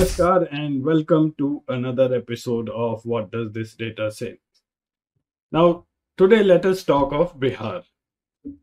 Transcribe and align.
Namaskar 0.00 0.48
and 0.50 0.82
welcome 0.82 1.34
to 1.36 1.62
another 1.68 2.14
episode 2.14 2.70
of 2.70 3.04
What 3.04 3.30
Does 3.30 3.52
This 3.52 3.74
Data 3.74 4.10
Say? 4.10 4.38
Now, 5.52 5.84
today 6.16 6.42
let 6.42 6.64
us 6.64 6.82
talk 6.84 7.12
of 7.12 7.38
Bihar. 7.38 7.82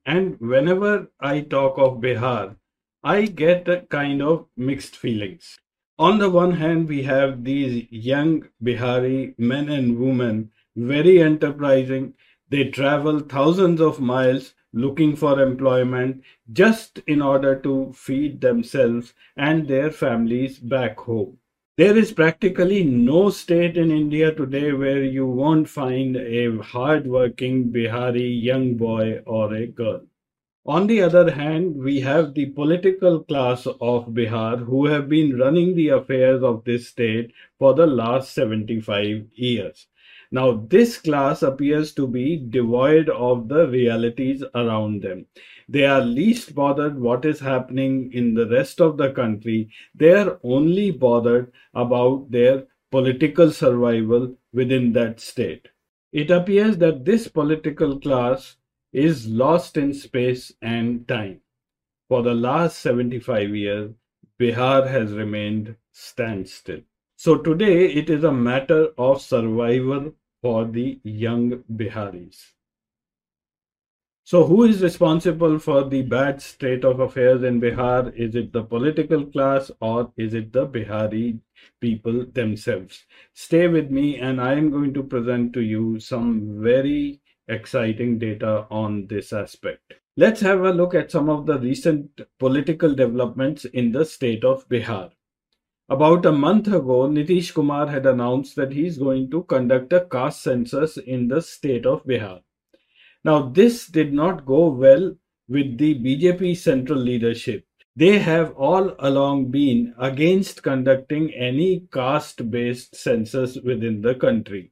And 0.04 0.40
whenever 0.40 1.12
I 1.20 1.42
talk 1.42 1.78
of 1.78 2.02
Bihar, 2.02 2.56
I 3.04 3.28
get 3.28 3.68
a 3.68 3.82
kind 3.82 4.24
of 4.24 4.48
mixed 4.58 4.96
feelings. 4.96 5.60
On 6.00 6.18
the 6.18 6.32
one 6.32 6.54
hand, 6.54 6.88
we 6.88 7.04
have 7.04 7.44
these 7.44 7.86
young 7.92 8.50
Bihari 8.64 9.36
men 9.38 9.70
and 9.70 10.00
women, 10.00 10.50
very 10.76 11.22
enterprising. 11.22 12.16
They 12.50 12.72
travel 12.72 13.20
thousands 13.20 13.80
of 13.80 14.00
miles 14.00 14.56
looking 14.78 15.16
for 15.16 15.42
employment 15.42 16.24
just 16.54 17.00
in 17.08 17.22
order 17.22 17.56
to 17.60 17.92
feed 17.94 18.40
themselves 18.42 19.14
and 19.36 19.68
their 19.68 19.92
families 19.92 20.60
back 20.60 21.00
home. 21.00 21.38
There 21.78 21.96
is 21.96 22.12
practically 22.12 22.84
no 22.84 23.30
state 23.30 23.78
in 23.78 23.92
India 23.92 24.34
today 24.34 24.72
where 24.72 25.04
you 25.04 25.28
won't 25.28 25.70
find 25.70 26.16
a 26.16 26.58
hard-working 26.62 27.70
Bihari 27.72 28.28
young 28.28 28.76
boy 28.76 29.20
or 29.26 29.54
a 29.54 29.68
girl. 29.68 30.02
On 30.66 30.86
the 30.88 31.02
other 31.02 31.32
hand, 31.32 31.78
we 31.78 32.02
have 32.02 32.34
the 32.34 32.48
political 32.48 33.24
class 33.24 33.66
of 33.66 34.08
Bihar 34.08 34.66
who 34.66 34.88
have 34.88 35.08
been 35.08 35.40
running 35.40 35.76
the 35.76 35.90
affairs 35.90 36.44
of 36.44 36.66
this 36.66 36.90
state 36.90 37.32
for 37.58 37.74
the 37.74 37.88
last 37.88 38.34
75 38.34 39.28
years. 39.34 39.88
Now, 40.32 40.66
this 40.68 40.98
class 40.98 41.42
appears 41.42 41.94
to 41.94 42.08
be 42.08 42.38
devoid 42.38 43.10
of 43.10 43.48
the 43.48 43.68
realities 43.68 44.44
around 44.56 45.02
them. 45.02 45.26
They 45.70 45.86
are 45.86 46.02
least 46.02 46.56
bothered 46.56 47.00
what 47.00 47.26
is 47.26 47.40
happening 47.40 48.12
in 48.14 48.34
the 48.34 48.48
rest 48.48 48.82
of 48.82 48.98
the 48.98 49.12
country. 49.12 49.70
They 49.96 50.14
are 50.14 50.40
only 50.44 50.92
bothered 50.92 51.52
about 51.74 52.32
their 52.32 52.68
political 52.92 53.52
survival 53.52 54.36
within 54.54 54.94
that 54.94 55.20
state. 55.20 55.68
It 56.12 56.32
appears 56.32 56.78
that 56.78 57.06
this 57.06 57.28
political 57.28 58.00
class 58.00 58.56
is 58.94 59.28
lost 59.28 59.78
in 59.78 59.94
space 59.94 60.54
and 60.62 61.08
time. 61.08 61.42
For 62.08 62.24
the 62.24 62.34
last 62.34 62.80
75 62.80 63.56
years, 63.56 63.92
Bihar 64.40 64.88
has 64.88 65.12
remained 65.12 65.76
standstill. 65.92 66.82
So 67.20 67.36
today 67.36 67.92
it 67.94 68.12
is 68.12 68.24
a 68.24 68.32
matter 68.32 68.90
of 68.96 69.24
survival 69.24 70.14
for 70.44 70.66
the 70.66 71.00
young 71.02 71.64
Biharis. 71.76 72.54
So 74.24 74.44
who 74.46 74.66
is 74.66 74.84
responsible 74.84 75.58
for 75.58 75.84
the 75.84 76.04
bad 76.04 76.44
state 76.44 76.86
of 76.86 77.00
affairs 77.00 77.42
in 77.42 77.60
Bihar? 77.60 78.16
Is 78.16 78.36
it 78.36 78.54
the 78.54 78.62
political 78.62 79.26
class 79.26 79.72
or 79.82 80.14
is 80.16 80.36
it 80.36 80.54
the 80.54 80.68
Bihari 80.68 81.40
people 81.82 82.24
themselves? 82.34 83.06
Stay 83.34 83.68
with 83.68 83.90
me 83.90 84.20
and 84.20 84.40
I 84.40 84.54
am 84.54 84.70
going 84.70 84.94
to 84.94 85.02
present 85.02 85.54
to 85.54 85.62
you 85.62 86.00
some 86.00 86.62
very 86.62 87.20
exciting 87.48 88.20
data 88.20 88.68
on 88.70 89.08
this 89.08 89.34
aspect. 89.34 89.96
Let's 90.18 90.42
have 90.42 90.62
a 90.62 90.72
look 90.72 90.94
at 90.94 91.10
some 91.10 91.30
of 91.32 91.48
the 91.48 91.58
recent 91.58 92.22
political 92.38 92.94
developments 92.94 93.66
in 93.66 93.92
the 93.92 94.06
state 94.06 94.44
of 94.44 94.70
Bihar. 94.70 95.14
About 95.90 96.26
a 96.26 96.34
month 96.34 96.68
ago, 96.68 97.08
Nitish 97.08 97.54
Kumar 97.54 97.88
had 97.88 98.06
announced 98.06 98.58
that 98.58 98.74
he 98.74 98.86
is 98.86 98.98
going 98.98 99.32
to 99.32 99.44
conduct 99.44 99.94
a 99.94 100.02
caste 100.02 100.44
census 100.44 100.98
in 100.98 101.30
the 101.30 101.42
state 101.42 101.86
of 101.86 102.04
Bihar. 102.04 102.42
Now, 103.24 103.48
this 103.48 103.88
did 103.88 104.12
not 104.12 104.46
go 104.46 104.68
well 104.68 105.16
with 105.48 105.78
the 105.78 105.96
BJP 105.96 106.58
central 106.58 107.00
leadership. 107.00 107.66
They 107.96 108.20
have 108.20 108.52
all 108.58 108.96
along 109.00 109.50
been 109.50 109.96
against 109.98 110.62
conducting 110.62 111.34
any 111.34 111.88
caste 111.94 112.52
based 112.52 112.94
census 112.94 113.58
within 113.64 114.02
the 114.02 114.16
country. 114.16 114.72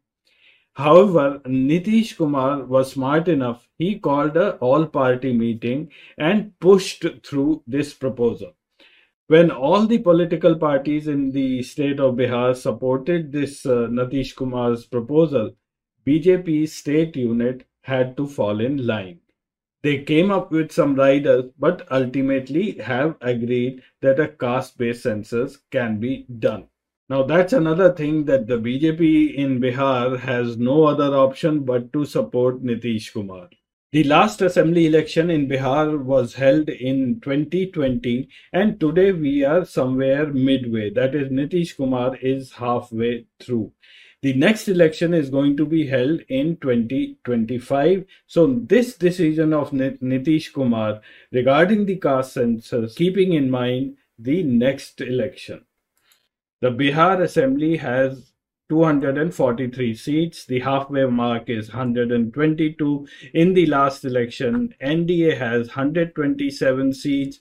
However, 0.74 1.40
Nitish 1.46 2.18
Kumar 2.18 2.66
was 2.66 2.92
smart 2.92 3.30
enough. 3.30 3.66
He 3.78 4.00
called 4.00 4.36
a 4.36 4.56
all 4.58 4.86
party 4.86 5.32
meeting 5.32 5.92
and 6.18 6.60
pushed 6.60 7.06
through 7.24 7.64
this 7.66 7.94
proposal. 7.94 8.52
When 9.28 9.50
all 9.50 9.88
the 9.88 9.98
political 9.98 10.56
parties 10.56 11.08
in 11.08 11.32
the 11.32 11.64
state 11.64 12.00
of 12.00 12.14
Bihar 12.16 12.56
supported 12.56 13.32
this 13.32 13.66
uh, 13.66 13.88
Nitish 13.90 14.36
Kumar's 14.36 14.86
proposal, 14.86 15.56
BJP's 16.06 16.74
state 16.74 17.16
unit 17.16 17.66
had 17.82 18.16
to 18.18 18.28
fall 18.28 18.60
in 18.60 18.86
line. 18.86 19.22
They 19.82 20.04
came 20.04 20.30
up 20.30 20.52
with 20.52 20.72
some 20.72 20.94
riders, 20.94 21.46
but 21.58 21.88
ultimately 21.92 22.74
have 22.74 23.16
agreed 23.22 23.82
that 24.02 24.20
a 24.20 24.28
caste 24.28 24.78
based 24.78 25.02
census 25.02 25.58
can 25.72 26.00
be 26.00 26.28
done. 26.38 26.68
Now 27.10 27.24
that's 27.24 27.54
another 27.54 27.94
thing 27.94 28.26
that 28.26 28.46
the 28.46 28.60
BJP 28.60 29.34
in 29.34 29.60
Bihar 29.60 30.20
has 30.20 30.58
no 30.58 30.84
other 30.84 31.16
option 31.16 31.64
but 31.64 31.92
to 31.94 32.06
support 32.06 32.64
Nitish 32.64 33.12
Kumar. 33.12 33.50
The 33.96 34.04
last 34.04 34.42
assembly 34.42 34.88
election 34.88 35.30
in 35.30 35.48
Bihar 35.48 36.04
was 36.04 36.34
held 36.34 36.68
in 36.68 37.22
2020 37.22 38.28
and 38.52 38.78
today 38.78 39.14
we 39.14 39.46
are 39.46 39.64
somewhere 39.64 40.28
midway. 40.28 40.90
That 40.90 41.16
is 41.16 41.30
Nitish 41.30 41.78
Kumar 41.78 42.18
is 42.18 42.52
halfway 42.52 43.26
through. 43.40 43.72
The 44.22 44.34
next 44.34 44.68
election 44.68 45.14
is 45.14 45.30
going 45.30 45.56
to 45.56 45.66
be 45.66 45.88
held 45.88 46.20
in 46.28 46.58
2025. 46.58 48.04
So 48.28 48.60
this 48.68 48.98
decision 48.98 49.54
of 49.54 49.72
Nitish 49.72 50.52
Kumar 50.52 51.00
regarding 51.32 51.86
the 51.86 51.96
caste 51.96 52.34
census, 52.34 52.96
keeping 52.96 53.32
in 53.32 53.50
mind 53.50 53.96
the 54.20 54.44
next 54.44 55.00
election. 55.00 55.64
The 56.60 56.72
Bihar 56.72 57.22
Assembly 57.22 57.78
has 57.78 58.34
243 58.70 59.94
seats. 59.94 60.46
The 60.46 60.60
halfway 60.60 61.06
mark 61.06 61.50
is 61.50 61.70
122. 61.70 63.08
In 63.34 63.54
the 63.54 63.66
last 63.68 64.04
election, 64.04 64.74
NDA 64.82 65.38
has 65.38 65.68
127 65.68 66.94
seats, 66.94 67.40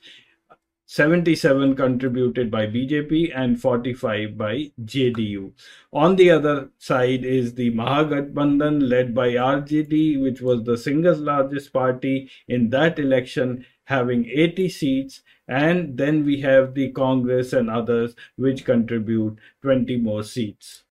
77 0.87 1.77
contributed 1.77 2.51
by 2.51 2.67
BJP 2.67 3.33
and 3.35 3.59
45 3.59 4.37
by 4.37 4.71
JDU. 4.85 5.53
On 5.93 6.17
the 6.17 6.31
other 6.31 6.69
side 6.79 7.25
is 7.25 7.55
the 7.55 7.71
Mahagathbandhan 7.71 8.89
led 8.89 9.15
by 9.15 9.31
RJD, 9.31 10.23
which 10.23 10.43
was 10.43 10.65
the 10.65 10.77
single 10.77 11.17
largest 11.17 11.73
party 11.73 12.31
in 12.47 12.71
that 12.71 12.99
election, 12.99 13.65
having 13.85 14.27
80 14.27 14.69
seats 14.69 15.23
and 15.47 15.99
then 15.99 16.25
we 16.25 16.41
have 16.41 16.75
the 16.75 16.91
Congress 16.93 17.53
and 17.53 17.69
others 17.69 18.15
which 18.37 18.65
contribute 18.65 19.39
20 19.63 19.99
more 19.99 20.23
seats. 20.23 20.84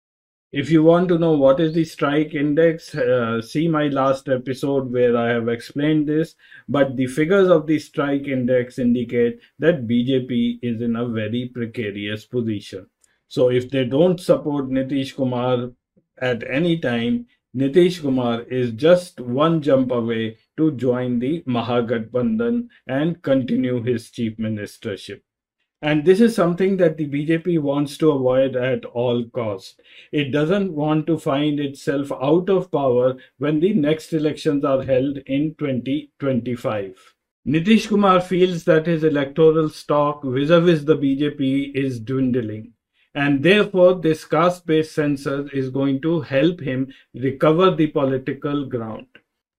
If 0.53 0.69
you 0.69 0.83
want 0.83 1.09
to 1.09 1.17
know 1.17 1.31
what 1.31 1.59
is 1.59 1.73
the 1.73 1.83
strike 1.83 2.35
index, 2.35 2.93
uh, 2.93 3.41
see 3.41 3.67
my 3.67 3.87
last 3.87 4.29
episode 4.29 4.93
where 4.93 5.17
I 5.17 5.29
have 5.29 5.47
explained 5.49 6.07
this. 6.07 6.35
But 6.69 6.95
the 6.95 7.07
figures 7.07 7.49
of 7.49 7.65
the 7.65 7.79
strike 7.79 8.27
index 8.27 8.77
indicate 8.77 9.39
that 9.57 9.87
BJP 9.87 10.59
is 10.61 10.79
in 10.79 10.95
a 10.95 11.07
very 11.07 11.49
precarious 11.51 12.25
position. 12.25 12.85
So 13.27 13.49
if 13.49 13.71
they 13.71 13.85
don't 13.85 14.19
support 14.19 14.69
Nitish 14.69 15.15
Kumar 15.15 15.71
at 16.19 16.47
any 16.47 16.77
time, 16.77 17.25
Nitish 17.57 18.01
Kumar 18.01 18.43
is 18.43 18.73
just 18.73 19.19
one 19.19 19.59
jump 19.59 19.89
away 19.91 20.37
to 20.57 20.69
join 20.73 21.17
the 21.17 21.41
Mahagathbandhan 21.47 22.67
and 22.85 23.19
continue 23.23 23.81
his 23.81 24.11
chief 24.11 24.37
ministership. 24.37 25.21
And 25.83 26.05
this 26.05 26.21
is 26.21 26.33
something 26.33 26.77
that 26.77 26.95
the 26.95 27.09
BJP 27.09 27.59
wants 27.59 27.97
to 27.97 28.11
avoid 28.11 28.55
at 28.55 28.85
all 28.85 29.25
costs. 29.25 29.75
It 30.13 30.31
doesn't 30.31 30.71
want 30.71 31.07
to 31.07 31.17
find 31.17 31.59
itself 31.59 32.09
out 32.09 32.49
of 32.49 32.71
power 32.71 33.17
when 33.37 33.59
the 33.59 33.73
next 33.73 34.13
elections 34.13 34.63
are 34.63 34.81
held 34.81 35.17
in 35.25 35.55
2025. 35.59 37.15
Nitish 37.45 37.89
Kumar 37.89 38.21
feels 38.21 38.63
that 38.63 38.85
his 38.85 39.03
electoral 39.03 39.67
stock 39.67 40.23
vis-a-vis 40.23 40.85
the 40.85 40.95
BJP 40.95 41.75
is 41.75 41.99
dwindling 41.99 42.71
and 43.13 43.43
therefore 43.43 43.95
this 43.95 44.23
caste-based 44.23 44.95
census 44.95 45.51
is 45.51 45.69
going 45.69 46.01
to 46.03 46.21
help 46.21 46.61
him 46.61 46.93
recover 47.13 47.71
the 47.71 47.87
political 47.87 48.65
ground 48.67 49.07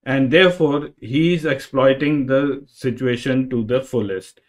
and 0.06 0.31
therefore 0.31 0.88
he 1.00 1.34
is 1.34 1.44
exploiting 1.44 2.25
the 2.25 2.64
situation 2.66 3.50
to 3.50 3.62
the 3.64 3.82
fullest 3.82 4.40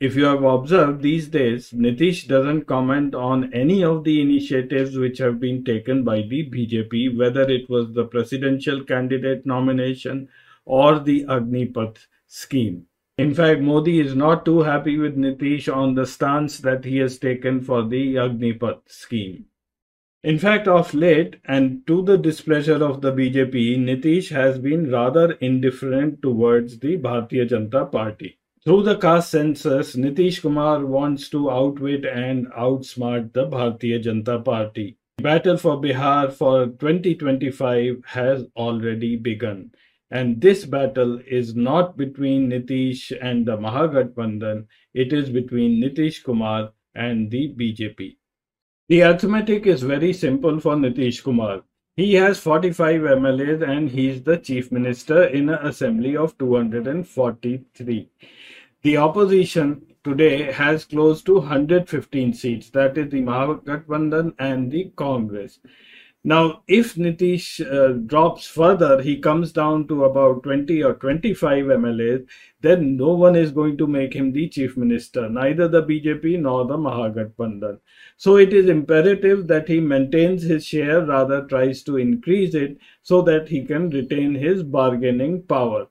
if 0.00 0.16
you 0.16 0.24
have 0.24 0.42
observed 0.42 1.02
these 1.02 1.28
days 1.28 1.70
nitish 1.72 2.26
doesn't 2.26 2.66
comment 2.66 3.14
on 3.14 3.52
any 3.52 3.82
of 3.84 4.02
the 4.04 4.20
initiatives 4.20 4.98
which 4.98 5.18
have 5.18 5.38
been 5.38 5.64
taken 5.64 6.04
by 6.04 6.20
the 6.22 6.44
bjp 6.50 7.16
whether 7.16 7.48
it 7.58 7.68
was 7.68 7.92
the 7.94 8.04
presidential 8.04 8.84
candidate 8.84 9.44
nomination 9.44 10.28
or 10.64 10.98
the 10.98 11.24
agnipath 11.24 12.06
scheme 12.26 12.86
in 13.20 13.34
fact, 13.34 13.60
Modi 13.60 14.00
is 14.00 14.16
not 14.16 14.46
too 14.46 14.60
happy 14.60 14.96
with 14.96 15.14
Nitish 15.14 15.70
on 15.70 15.94
the 15.94 16.06
stance 16.06 16.56
that 16.60 16.86
he 16.86 16.96
has 17.00 17.18
taken 17.18 17.60
for 17.60 17.82
the 17.82 18.14
Agnipath 18.14 18.80
scheme. 18.86 19.44
In 20.24 20.38
fact, 20.38 20.66
of 20.66 20.94
late, 20.94 21.36
and 21.44 21.86
to 21.86 22.00
the 22.00 22.16
displeasure 22.16 22.82
of 22.82 23.02
the 23.02 23.12
BJP, 23.12 23.76
Nitish 23.76 24.30
has 24.30 24.58
been 24.58 24.90
rather 24.90 25.32
indifferent 25.32 26.22
towards 26.22 26.78
the 26.78 26.96
Bharatiya 26.96 27.50
Janata 27.50 27.92
Party. 27.92 28.38
Through 28.62 28.82
the 28.82 28.98
caste 28.98 29.30
census, 29.30 29.96
Nitish 29.96 30.42
Kumar 30.42 30.84
wants 30.84 31.30
to 31.30 31.50
outwit 31.50 32.04
and 32.04 32.46
outsmart 32.52 33.32
the 33.32 33.46
Bharatiya 33.46 34.04
Janata 34.04 34.44
Party. 34.44 34.98
The 35.16 35.22
battle 35.22 35.56
for 35.56 35.80
Bihar 35.80 36.30
for 36.30 36.66
2025 36.66 38.02
has 38.04 38.44
already 38.54 39.16
begun. 39.16 39.70
And 40.10 40.42
this 40.42 40.66
battle 40.66 41.20
is 41.26 41.54
not 41.54 41.96
between 41.96 42.50
Nitish 42.50 43.16
and 43.22 43.46
the 43.46 43.56
Mahagathbandhan, 43.56 44.66
it 44.92 45.14
is 45.14 45.30
between 45.30 45.82
Nitish 45.82 46.22
Kumar 46.22 46.72
and 46.94 47.30
the 47.30 47.54
BJP. 47.54 48.18
The 48.90 49.02
arithmetic 49.04 49.66
is 49.66 49.80
very 49.80 50.12
simple 50.12 50.60
for 50.60 50.76
Nitish 50.76 51.22
Kumar. 51.24 51.62
He 51.96 52.12
has 52.14 52.38
45 52.38 53.00
MLAs 53.00 53.66
and 53.66 53.90
he 53.90 54.10
is 54.10 54.22
the 54.22 54.36
chief 54.36 54.70
minister 54.70 55.24
in 55.24 55.48
an 55.48 55.66
assembly 55.66 56.14
of 56.14 56.36
243. 56.36 58.10
The 58.82 58.96
opposition 58.96 59.82
today 60.02 60.50
has 60.52 60.86
close 60.86 61.22
to 61.24 61.34
115 61.34 62.32
seats, 62.32 62.70
that 62.70 62.96
is 62.96 63.10
the 63.10 63.20
Mahagathbandhan 63.20 64.32
and 64.38 64.70
the 64.70 64.90
Congress. 64.96 65.58
Now, 66.24 66.62
if 66.66 66.94
Nitish 66.94 67.60
uh, 67.60 67.92
drops 68.06 68.46
further, 68.46 69.02
he 69.02 69.18
comes 69.18 69.52
down 69.52 69.86
to 69.88 70.04
about 70.04 70.44
20 70.44 70.82
or 70.82 70.94
25 70.94 71.66
MLAs, 71.66 72.26
then 72.62 72.96
no 72.96 73.12
one 73.12 73.36
is 73.36 73.52
going 73.52 73.76
to 73.76 73.86
make 73.86 74.14
him 74.14 74.32
the 74.32 74.48
chief 74.48 74.78
minister, 74.78 75.28
neither 75.28 75.68
the 75.68 75.82
BJP 75.82 76.40
nor 76.40 76.64
the 76.64 76.78
Mahagathbandhan. 76.78 77.80
So 78.16 78.38
it 78.38 78.54
is 78.54 78.70
imperative 78.70 79.46
that 79.48 79.68
he 79.68 79.80
maintains 79.80 80.42
his 80.42 80.64
share, 80.64 81.04
rather 81.04 81.44
tries 81.44 81.82
to 81.82 81.98
increase 81.98 82.54
it 82.54 82.78
so 83.02 83.20
that 83.22 83.48
he 83.48 83.62
can 83.66 83.90
retain 83.90 84.34
his 84.34 84.62
bargaining 84.62 85.42
power. 85.42 85.88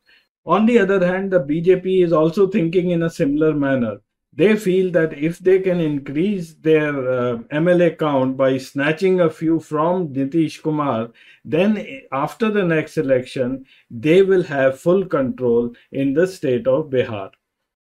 On 0.50 0.66
the 0.66 0.80
other 0.80 1.00
hand, 1.06 1.32
the 1.32 1.40
BJP 1.40 2.04
is 2.04 2.12
also 2.12 2.48
thinking 2.48 2.90
in 2.90 3.04
a 3.04 3.10
similar 3.10 3.54
manner 3.54 4.00
they 4.40 4.56
feel 4.56 4.92
that 4.92 5.18
if 5.18 5.40
they 5.40 5.60
can 5.60 5.80
increase 5.80 6.54
their 6.54 7.12
uh, 7.12 7.38
MLA 7.52 7.98
count 7.98 8.38
by 8.38 8.58
snatching 8.58 9.20
a 9.20 9.30
few 9.30 9.60
from 9.60 10.14
Nitish 10.14 10.62
Kumar, 10.62 11.10
then 11.44 12.02
after 12.12 12.52
the 12.52 12.64
next 12.64 12.98
election, 12.98 13.66
they 13.90 14.22
will 14.22 14.44
have 14.44 14.80
full 14.80 15.06
control 15.06 15.74
in 15.92 16.14
the 16.14 16.28
state 16.28 16.68
of 16.68 16.90
Bihar. 16.90 17.32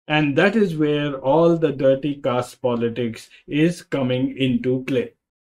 And 0.08 0.36
that 0.38 0.56
is 0.56 0.76
where 0.76 1.16
all 1.20 1.58
the 1.58 1.72
dirty 1.72 2.16
caste 2.16 2.62
politics 2.62 3.30
is 3.48 3.84
coming 3.84 4.36
into 4.38 4.84
play. 4.84 5.14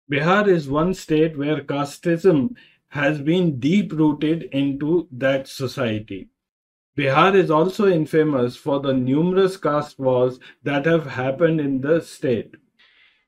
Bihar 0.10 0.48
is 0.48 0.69
one 0.69 0.94
state 0.94 1.38
where 1.38 1.62
casteism 1.62 2.56
has 2.88 3.21
been 3.21 3.60
deep 3.60 3.92
rooted 3.92 4.44
into 4.53 5.07
that 5.12 5.48
society. 5.48 6.30
Bihar 6.97 7.35
is 7.35 7.51
also 7.51 7.88
infamous 7.88 8.55
for 8.55 8.79
the 8.79 8.91
numerous 8.91 9.55
caste 9.55 9.99
wars 9.99 10.39
that 10.63 10.88
have 10.88 11.05
happened 11.05 11.61
in 11.61 11.79
the 11.79 12.01
state. 12.01 12.55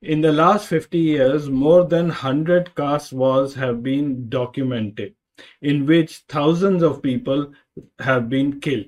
In 0.02 0.22
the 0.22 0.32
last 0.32 0.68
50 0.68 0.98
years, 0.98 1.52
more 1.52 1.84
than 1.84 2.08
100 2.08 2.74
caste 2.74 3.14
wars 3.14 3.54
have 3.54 3.84
been 3.84 4.28
documented, 4.28 5.14
in 5.62 5.86
which 5.86 6.24
thousands 6.28 6.82
of 6.82 7.04
people 7.04 7.54
have 8.00 8.28
been 8.28 8.60
killed. 8.60 8.88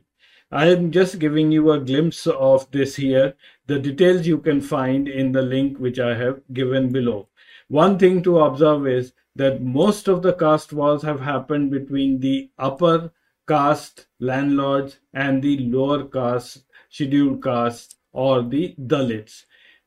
I 0.51 0.69
am 0.69 0.89
just 0.89 1.19
giving 1.19 1.51
you 1.51 1.71
a 1.71 1.79
glimpse 1.79 2.25
of 2.25 2.69
this 2.71 2.95
here. 2.95 3.35
The 3.67 3.77
details 3.77 4.25
you 4.25 4.39
can 4.39 4.61
find 4.61 5.07
in 5.07 5.31
the 5.31 5.43
link 5.43 5.77
which 5.77 5.99
I 5.99 6.15
have 6.15 6.41
given 6.53 6.91
below. 6.91 7.27
One 7.67 7.99
thing 7.99 8.23
to 8.23 8.39
observe 8.39 8.87
is 8.87 9.13
that 9.35 9.61
most 9.61 10.07
of 10.07 10.23
the 10.23 10.33
caste 10.33 10.73
wars 10.73 11.03
have 11.03 11.19
happened 11.19 11.69
between 11.69 12.19
the 12.19 12.49
upper 12.57 13.11
caste 13.51 14.05
landlords 14.21 14.99
and 15.13 15.43
the 15.43 15.57
lower 15.57 16.05
caste 16.05 16.63
scheduled 16.89 17.43
caste 17.43 17.97
or 18.13 18.43
the 18.43 18.73
Dalits. 18.79 19.43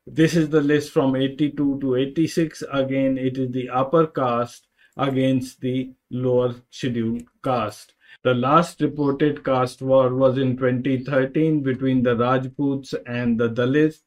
This 0.07 0.37
is 0.37 0.51
the 0.51 0.61
list 0.61 0.93
from 0.93 1.17
82 1.17 1.81
to 1.81 1.95
86. 1.97 2.63
Again, 2.71 3.17
it 3.17 3.39
is 3.39 3.53
the 3.53 3.71
upper 3.71 4.07
caste 4.07 4.69
against 4.99 5.63
the 5.63 5.95
lower 6.11 6.57
scheduled 6.69 7.23
caste. 7.43 7.95
The 8.23 8.35
last 8.35 8.83
reported 8.83 9.43
caste 9.43 9.81
war 9.81 10.15
was 10.15 10.37
in 10.37 10.59
2013 10.59 11.63
between 11.63 12.03
the 12.03 12.17
Rajputs 12.17 12.95
and 13.07 13.41
the 13.41 13.49
Dalits, 13.49 14.03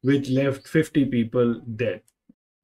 which 0.00 0.30
left 0.30 0.66
50 0.66 1.04
people 1.06 1.60
dead. 1.76 2.00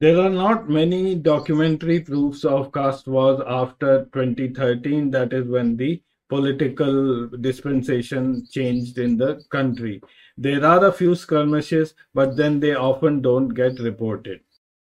There 0.01 0.19
are 0.19 0.31
not 0.31 0.71
many 0.71 1.15
documentary 1.15 2.01
proofs 2.01 2.45
of 2.47 2.73
caste 2.73 3.07
wars 3.07 3.43
after 3.47 4.05
2013, 4.15 5.11
that 5.11 5.35
is 5.35 5.47
when 5.47 5.77
the 5.77 6.01
political 6.29 7.29
dispensation 7.29 8.47
changed 8.51 8.99
in 8.99 9.17
the 9.17 9.43
country. 9.51 10.01
There 10.37 10.65
are 10.65 10.85
a 10.85 10.93
few 10.93 11.15
skirmishes, 11.15 11.95
but 12.15 12.37
then 12.37 12.61
they 12.61 12.75
often 12.75 13.23
don't 13.23 13.49
get 13.49 13.79
reported. 13.81 14.41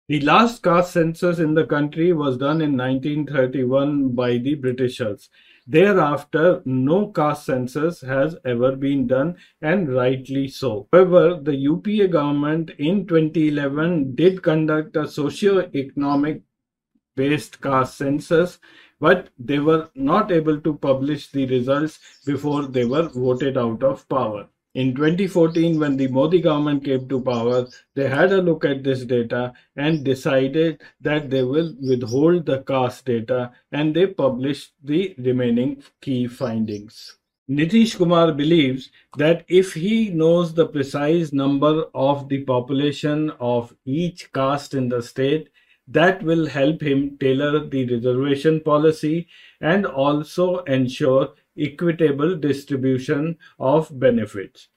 The 0.09 0.21
last 0.23 0.65
caste 0.65 0.94
census 0.94 1.38
in 1.38 1.55
the 1.55 1.65
country 1.65 2.12
was 2.12 2.37
done 2.37 2.61
in 2.61 2.77
1931 2.77 4.09
by 4.09 4.38
the 4.38 4.56
Britishers. 4.56 5.31
Thereafter, 5.69 6.62
no 6.65 7.12
caste 7.12 7.47
census 7.47 8.00
has 8.00 8.37
ever 8.44 8.75
been 8.75 9.06
done, 9.06 9.37
and 9.62 9.94
rightly 9.94 10.49
so. 10.49 10.88
However, 10.93 11.38
the 11.41 11.55
UPA 11.55 12.09
government 12.09 12.71
in 12.79 13.06
2011 13.06 14.17
did 14.17 14.43
conduct 14.43 14.97
a 14.97 15.06
socio-economic 15.06 16.43
based 17.15 17.61
caste 17.61 17.99
census 17.99 18.59
but 19.00 19.31
they 19.38 19.58
were 19.58 19.88
not 19.94 20.31
able 20.31 20.61
to 20.61 20.75
publish 20.75 21.29
the 21.32 21.47
results 21.47 21.99
before 22.26 22.67
they 22.67 22.85
were 22.85 23.08
voted 23.08 23.56
out 23.58 23.82
of 23.82 24.08
power. 24.08 24.47
In 24.75 24.94
2014, 24.94 25.81
when 25.81 25.97
the 25.97 26.06
Modi 26.06 26.41
government 26.41 26.85
came 26.85 27.08
to 27.08 27.20
power, 27.20 27.67
they 27.97 28.08
had 28.08 28.31
a 28.31 28.41
look 28.41 28.64
at 28.64 28.85
this 28.85 29.05
data 29.05 29.52
and 29.75 30.05
decided 30.05 30.81
that 31.00 31.29
they 31.29 31.43
will 31.43 31.75
withhold 31.81 32.47
the 32.47 32.62
caste 32.62 33.06
data 33.06 33.50
and 33.73 33.97
they 33.97 34.06
published 34.06 34.75
the 34.85 35.12
remaining 35.19 35.82
key 36.00 36.29
findings. 36.29 37.17
Nitish 37.50 37.97
Kumar 37.97 38.31
believes 38.32 38.93
that 39.17 39.44
if 39.49 39.75
he 39.75 40.11
knows 40.11 40.55
the 40.55 40.69
precise 40.69 41.32
number 41.32 41.87
of 41.93 42.29
the 42.29 42.44
population 42.44 43.31
of 43.41 43.75
each 43.85 44.32
caste 44.32 44.75
in 44.75 44.88
the 44.88 45.02
state, 45.02 45.49
that 45.91 46.23
will 46.23 46.47
help 46.47 46.81
him 46.81 47.19
tailor 47.19 47.67
the 47.67 47.85
reservation 47.87 48.61
policy 48.61 49.27
and 49.61 49.85
also 49.85 50.59
ensure 50.61 51.35
equitable 51.59 52.37
distribution 52.37 53.37
of 53.59 53.99
benefits. 53.99 54.69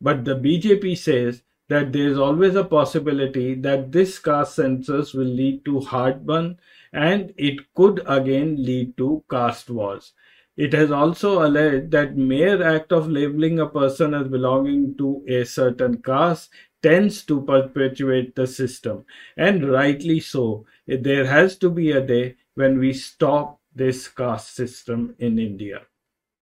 But 0.00 0.24
the 0.24 0.34
BJP 0.34 0.96
says 0.96 1.42
that 1.68 1.92
there 1.92 2.08
is 2.08 2.18
always 2.18 2.54
a 2.54 2.64
possibility 2.64 3.54
that 3.54 3.92
this 3.92 4.18
caste 4.18 4.56
census 4.56 5.14
will 5.14 5.24
lead 5.24 5.64
to 5.66 5.80
heartburn 5.80 6.58
and 6.92 7.32
it 7.36 7.60
could 7.74 8.02
again 8.06 8.62
lead 8.62 8.96
to 8.96 9.22
caste 9.30 9.70
wars. 9.70 10.12
It 10.56 10.72
has 10.74 10.90
also 10.90 11.46
alleged 11.46 11.90
that 11.92 12.16
mere 12.16 12.62
act 12.62 12.92
of 12.92 13.08
labeling 13.08 13.58
a 13.60 13.66
person 13.66 14.12
as 14.12 14.28
belonging 14.28 14.96
to 14.98 15.24
a 15.26 15.44
certain 15.44 16.02
caste 16.02 16.50
tends 16.82 17.24
to 17.24 17.40
perpetuate 17.42 18.34
the 18.34 18.46
system. 18.46 19.04
And 19.36 19.70
rightly 19.70 20.20
so. 20.20 20.66
There 20.86 21.26
has 21.26 21.56
to 21.58 21.70
be 21.70 21.92
a 21.92 22.00
day 22.00 22.36
when 22.54 22.78
we 22.78 22.92
stop 22.92 23.60
this 23.74 24.08
caste 24.08 24.54
system 24.54 25.14
in 25.18 25.38
India. 25.38 25.82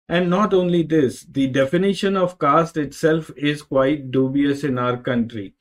And 0.10 0.30
not 0.30 0.54
only 0.54 0.84
this, 0.84 1.24
the 1.24 1.48
definition 1.48 2.18
of 2.18 2.38
caste 2.38 2.78
itself 2.78 3.32
is 3.38 3.62
quite 3.62 4.12
dubious 4.12 4.64
in 4.64 4.78
our 4.78 4.98
country. 4.98 5.56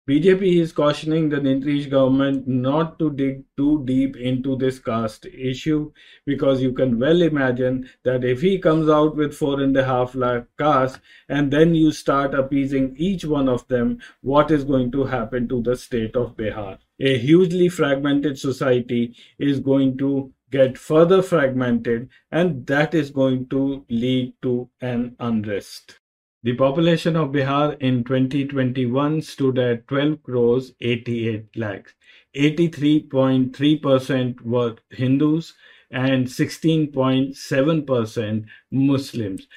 BJP 0.08 0.60
is 0.60 0.70
cautioning 0.70 1.28
the 1.28 1.38
Nitish 1.38 1.90
government 1.90 2.46
not 2.46 2.96
to 3.00 3.10
dig 3.10 3.42
too 3.56 3.82
deep 3.86 4.16
into 4.16 4.54
this 4.54 4.78
caste 4.78 5.26
issue 5.26 5.90
because 6.24 6.62
you 6.62 6.72
can 6.72 7.00
well 7.00 7.22
imagine 7.22 7.90
that 8.04 8.22
if 8.22 8.40
he 8.40 8.56
comes 8.56 8.88
out 8.88 9.16
with 9.16 9.34
four 9.34 9.60
and 9.60 9.76
a 9.76 9.84
half 9.84 10.14
lakh 10.14 10.44
castes 10.60 11.00
and 11.28 11.50
then 11.50 11.74
you 11.74 11.90
start 11.90 12.34
appeasing 12.34 12.94
each 12.96 13.24
one 13.24 13.48
of 13.48 13.66
them, 13.66 13.98
what 14.20 14.52
is 14.52 14.62
going 14.62 14.92
to 14.92 15.02
happen 15.02 15.48
to 15.48 15.60
the 15.60 15.74
state 15.74 16.14
of 16.14 16.36
Bihar? 16.36 16.78
A 17.00 17.18
hugely 17.18 17.68
fragmented 17.68 18.38
society 18.38 19.16
is 19.40 19.58
going 19.58 19.98
to 19.98 20.32
get 20.52 20.78
further 20.78 21.20
fragmented 21.20 22.08
and 22.30 22.64
that 22.68 22.94
is 22.94 23.10
going 23.10 23.48
to 23.48 23.84
lead 23.90 24.34
to 24.42 24.70
an 24.80 25.16
unrest. 25.18 25.98
The 26.46 26.54
population 26.54 27.16
of 27.16 27.32
Bihar 27.32 27.76
in 27.80 28.04
2021 28.04 29.20
stood 29.22 29.58
at 29.58 29.88
12 29.88 30.22
crores 30.22 30.74
88 30.80 31.56
lakhs. 31.56 31.92
83.3% 32.36 34.40
were 34.42 34.76
Hindus 34.90 35.54
and 35.90 36.24
16.7% 36.24 38.44
Muslims. 38.70 39.48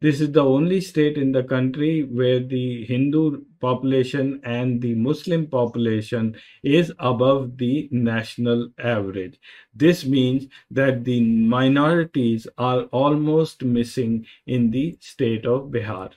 This 0.00 0.20
is 0.20 0.30
the 0.30 0.44
only 0.44 0.80
state 0.80 1.18
in 1.18 1.32
the 1.32 1.42
country 1.42 2.04
where 2.04 2.38
the 2.38 2.84
Hindu 2.84 3.42
population 3.60 4.40
and 4.44 4.80
the 4.80 4.94
Muslim 4.94 5.48
population 5.48 6.36
is 6.62 6.92
above 7.00 7.58
the 7.58 7.88
national 7.90 8.70
average. 8.78 9.40
This 9.74 10.06
means 10.06 10.46
that 10.70 11.02
the 11.02 11.20
minorities 11.20 12.46
are 12.56 12.82
almost 12.92 13.64
missing 13.64 14.24
in 14.46 14.70
the 14.70 14.96
state 15.00 15.44
of 15.44 15.72
Bihar. 15.72 16.12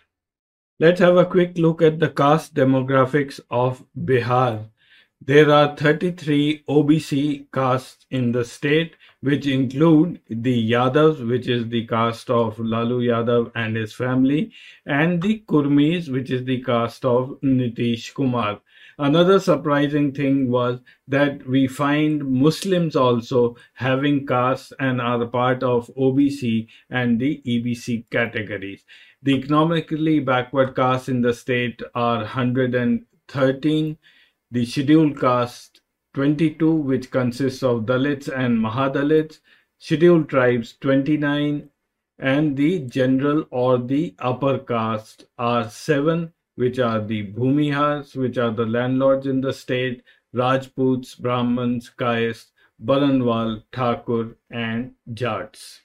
Let's 0.81 0.99
have 0.99 1.15
a 1.15 1.27
quick 1.27 1.59
look 1.59 1.83
at 1.83 1.99
the 1.99 2.09
caste 2.09 2.55
demographics 2.55 3.39
of 3.51 3.85
Bihar. 3.95 4.69
There 5.23 5.51
are 5.51 5.75
33 5.77 6.63
OBC 6.67 7.51
castes 7.53 8.07
in 8.09 8.31
the 8.31 8.43
state 8.43 8.95
which 9.19 9.45
include 9.45 10.21
the 10.27 10.71
Yadavs, 10.71 11.29
which 11.29 11.47
is 11.47 11.69
the 11.69 11.85
caste 11.85 12.31
of 12.31 12.57
Lalu 12.57 13.01
Yadav 13.09 13.51
and 13.53 13.75
his 13.75 13.93
family, 13.93 14.53
and 14.87 15.21
the 15.21 15.43
Kurmis, 15.47 16.09
which 16.09 16.31
is 16.31 16.45
the 16.45 16.63
caste 16.63 17.05
of 17.05 17.37
Nitish 17.43 18.15
Kumar. 18.15 18.59
Another 18.97 19.39
surprising 19.39 20.11
thing 20.11 20.49
was 20.49 20.79
that 21.07 21.47
we 21.47 21.67
find 21.67 22.25
Muslims 22.25 22.95
also 22.95 23.55
having 23.73 24.25
castes 24.25 24.73
and 24.79 24.99
are 24.99 25.25
part 25.27 25.61
of 25.61 25.91
OBC 25.95 26.67
and 26.89 27.19
the 27.19 27.39
EBC 27.45 28.05
categories. 28.09 28.83
The 29.23 29.35
economically 29.35 30.19
backward 30.19 30.75
castes 30.75 31.07
in 31.07 31.21
the 31.21 31.33
state 31.33 31.81
are 31.93 32.19
113. 32.19 33.97
The 34.49 34.65
scheduled 34.65 35.19
caste 35.19 35.81
22 36.15 36.71
which 36.71 37.11
consists 37.11 37.61
of 37.61 37.85
Dalits 37.85 38.27
and 38.27 38.57
Mahadalits, 38.57 39.39
scheduled 39.77 40.27
tribes 40.27 40.75
29 40.81 41.69
and 42.17 42.57
the 42.57 42.79
general 42.79 43.45
or 43.51 43.77
the 43.77 44.15
upper 44.17 44.57
caste 44.57 45.25
are 45.37 45.69
7 45.69 46.33
which 46.55 46.79
are 46.79 46.99
the 46.99 47.31
Bhumihars 47.31 48.15
which 48.15 48.39
are 48.39 48.51
the 48.51 48.65
landlords 48.65 49.27
in 49.27 49.41
the 49.41 49.53
state, 49.53 50.03
Rajputs, 50.33 51.15
Brahmins, 51.15 51.91
Kayas, 51.95 52.47
Baranwal, 52.83 53.63
Thakur 53.71 54.35
and 54.49 54.95
Jats. 55.13 55.81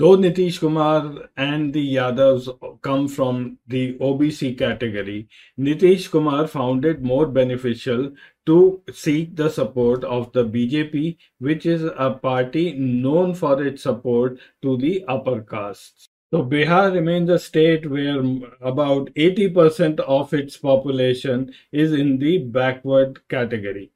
Though 0.00 0.16
Nitish 0.16 0.60
Kumar 0.60 1.28
and 1.36 1.74
the 1.74 1.96
Yadavs 1.96 2.48
come 2.80 3.06
from 3.06 3.58
the 3.66 3.98
OBC 3.98 4.56
category, 4.56 5.28
Nitish 5.58 6.10
Kumar 6.10 6.46
found 6.46 6.86
it 6.86 7.02
more 7.02 7.26
beneficial 7.26 8.12
to 8.46 8.80
seek 8.90 9.36
the 9.36 9.50
support 9.50 10.02
of 10.04 10.32
the 10.32 10.46
BJP, 10.46 11.18
which 11.38 11.66
is 11.66 11.82
a 11.84 12.12
party 12.12 12.72
known 12.72 13.34
for 13.34 13.62
its 13.62 13.82
support 13.82 14.38
to 14.62 14.78
the 14.78 15.04
upper 15.06 15.42
castes. 15.42 16.06
So 16.32 16.44
Bihar 16.44 16.94
remains 16.94 17.28
a 17.28 17.38
state 17.38 17.90
where 17.90 18.20
about 18.62 19.12
80% 19.16 20.00
of 20.00 20.32
its 20.32 20.56
population 20.56 21.52
is 21.72 21.92
in 21.92 22.18
the 22.18 22.38
backward 22.38 23.28
category. 23.28 23.92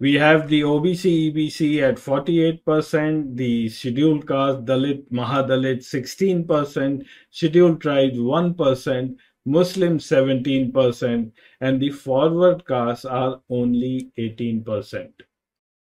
We 0.00 0.14
have 0.14 0.48
the 0.48 0.62
OBC 0.62 1.32
EBC 1.32 1.80
at 1.80 1.98
48%, 1.98 3.36
the 3.36 3.68
scheduled 3.68 4.26
caste 4.26 4.64
Dalit 4.64 5.08
Mahadalit 5.12 5.78
16%, 5.78 7.06
scheduled 7.30 7.80
tribes 7.80 8.18
1%, 8.18 9.16
Muslims 9.46 10.06
17%, 10.06 11.30
and 11.60 11.80
the 11.80 11.90
forward 11.90 12.66
castes 12.66 13.04
are 13.04 13.40
only 13.48 14.10
18%. 14.18 15.12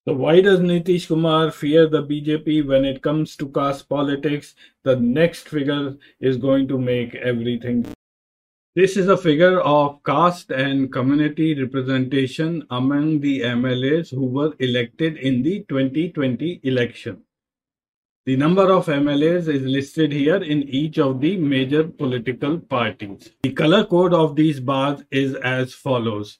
So 0.06 0.14
why 0.14 0.42
does 0.42 0.60
Nitish 0.60 1.08
Kumar 1.08 1.50
fear 1.50 1.88
the 1.88 2.02
BJP 2.02 2.66
when 2.66 2.84
it 2.84 3.02
comes 3.02 3.34
to 3.36 3.48
caste 3.48 3.88
politics? 3.88 4.54
The 4.82 4.96
next 4.96 5.48
figure 5.48 5.96
is 6.20 6.36
going 6.36 6.68
to 6.68 6.76
make 6.76 7.14
everything 7.14 7.86
this 8.74 8.96
is 8.96 9.08
a 9.08 9.16
figure 9.18 9.60
of 9.60 10.02
caste 10.02 10.50
and 10.50 10.90
community 10.90 11.60
representation 11.60 12.66
among 12.70 13.20
the 13.20 13.40
MLAs 13.40 14.08
who 14.08 14.24
were 14.24 14.54
elected 14.60 15.18
in 15.18 15.42
the 15.42 15.66
2020 15.68 16.60
election. 16.62 17.22
The 18.24 18.36
number 18.36 18.72
of 18.72 18.86
MLAs 18.86 19.48
is 19.48 19.62
listed 19.62 20.10
here 20.10 20.42
in 20.42 20.62
each 20.62 20.98
of 20.98 21.20
the 21.20 21.36
major 21.36 21.84
political 21.84 22.58
parties. 22.58 23.32
The 23.42 23.52
color 23.52 23.84
code 23.84 24.14
of 24.14 24.36
these 24.36 24.58
bars 24.58 25.02
is 25.10 25.34
as 25.34 25.74
follows. 25.74 26.38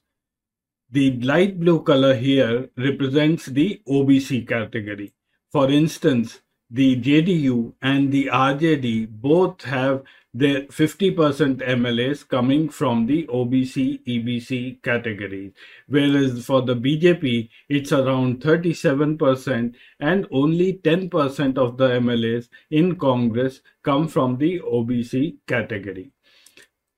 The 0.89 1.11
light 1.19 1.59
blue 1.59 1.83
color 1.83 2.15
here 2.15 2.67
represents 2.77 3.45
the 3.45 3.79
OBC 3.87 4.47
category. 4.47 5.13
For 5.51 5.69
instance, 5.69 6.39
the 6.71 6.99
JDU 6.99 7.73
and 7.83 8.11
the 8.11 8.25
RJD 8.25 9.09
both 9.21 9.61
have 9.65 10.01
the 10.35 10.65
50% 10.71 11.57
MLAs 11.61 12.27
coming 12.27 12.67
from 12.67 13.05
the 13.05 13.27
OBC, 13.27 14.03
EBC 14.03 14.81
categories, 14.81 15.51
whereas 15.87 16.43
for 16.43 16.63
the 16.63 16.75
BJP, 16.75 17.49
it's 17.69 17.91
around 17.91 18.41
37% 18.41 19.75
and 19.99 20.27
only 20.31 20.73
10% 20.73 21.57
of 21.57 21.77
the 21.77 21.89
MLAs 21.89 22.49
in 22.71 22.95
Congress 22.95 23.61
come 23.83 24.07
from 24.07 24.37
the 24.37 24.59
OBC 24.61 25.37
category. 25.47 26.11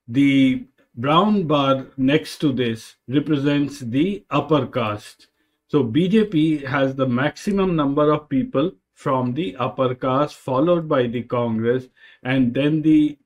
The 0.07 0.65
brown 0.95 1.43
bar 1.43 1.87
next 1.97 2.37
to 2.37 2.53
this 2.53 2.95
represents 3.09 3.79
the 3.79 4.23
upper 4.29 4.65
caste. 4.65 5.27
So 5.67 5.83
BJP 5.83 6.65
has 6.65 6.95
the 6.95 7.07
maximum 7.07 7.75
number 7.75 8.13
of 8.13 8.29
people 8.29 8.71
from 8.93 9.33
the 9.33 9.57
upper 9.57 9.93
caste, 9.93 10.35
followed 10.35 10.87
by 10.87 11.07
the 11.07 11.23
Congress, 11.23 11.89
and 12.23 12.53
then 12.53 12.81
the 12.81 13.17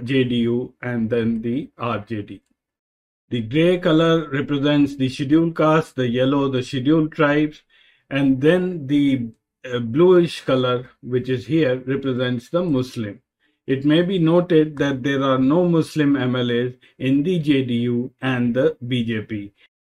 JDU 0.00 0.72
and 0.82 1.10
then 1.10 1.42
the 1.42 1.70
RJD. 1.78 2.40
The 3.30 3.40
gray 3.40 3.78
color 3.78 4.28
represents 4.30 4.96
the 4.96 5.08
scheduled 5.08 5.56
caste, 5.56 5.96
the 5.96 6.08
yellow 6.08 6.48
the 6.48 6.62
scheduled 6.62 7.12
tribes, 7.12 7.62
and 8.10 8.40
then 8.40 8.86
the 8.86 9.28
uh, 9.64 9.78
bluish 9.78 10.42
color, 10.42 10.90
which 11.02 11.28
is 11.28 11.46
here, 11.46 11.82
represents 11.86 12.50
the 12.50 12.62
Muslim. 12.62 13.20
It 13.66 13.84
may 13.84 14.02
be 14.02 14.18
noted 14.18 14.76
that 14.76 15.02
there 15.02 15.22
are 15.22 15.38
no 15.38 15.66
Muslim 15.66 16.14
MLAs 16.14 16.76
in 16.98 17.22
the 17.22 17.40
JDU 17.40 18.10
and 18.20 18.54
the 18.54 18.76
BJP. 18.84 19.52